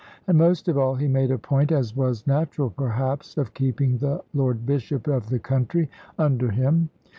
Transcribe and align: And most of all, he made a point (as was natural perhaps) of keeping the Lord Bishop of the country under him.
And 0.25 0.35
most 0.35 0.67
of 0.67 0.79
all, 0.79 0.95
he 0.95 1.07
made 1.07 1.29
a 1.29 1.37
point 1.37 1.71
(as 1.71 1.95
was 1.95 2.25
natural 2.25 2.71
perhaps) 2.71 3.37
of 3.37 3.53
keeping 3.53 3.99
the 3.99 4.23
Lord 4.33 4.65
Bishop 4.65 5.05
of 5.05 5.29
the 5.29 5.37
country 5.37 5.91
under 6.17 6.49
him. 6.49 6.89